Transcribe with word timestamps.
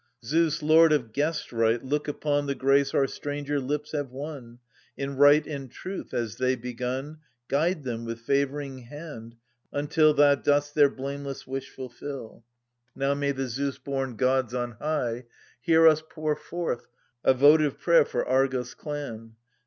Zeus, 0.25 0.63
lord 0.63 0.91
of 0.91 1.13
guestright, 1.13 1.83
look 1.85 2.07
upon 2.07 2.47
The 2.47 2.55
grace 2.55 2.91
our 2.95 3.05
stranger 3.05 3.59
lips 3.59 3.91
have 3.91 4.09
won. 4.09 4.57
In 4.97 5.15
right 5.15 5.45
and 5.45 5.69
truth, 5.69 6.11
as 6.11 6.37
they 6.37 6.55
begun. 6.55 7.19
Guide 7.47 7.83
them, 7.83 8.03
with 8.05 8.21
favouring 8.21 8.79
hand, 8.79 9.35
\ 9.55 9.71
until 9.71 10.15
Thou 10.15 10.33
dost 10.33 10.73
their 10.73 10.89
blameless 10.89 11.45
wish 11.45 11.69
fulfil! 11.69 12.43
THE 12.95 12.95
SUPPLIANT 12.95 12.95
MAIDENS. 12.95 12.95
Now 12.95 13.13
may 13.19 13.31
the 13.31 13.47
Zeus 13.47 13.77
born 13.77 14.15
gods 14.15 14.55
on 14.55 14.71
high 14.71 15.25
Hear 15.61 15.85
us 15.87 16.01
pour 16.09 16.35
forth 16.35 16.87
A 17.23 17.35
votive 17.35 17.79
prayer 17.79 18.03
for 18.03 18.25
Argos' 18.27 18.73
clan 18.73 19.35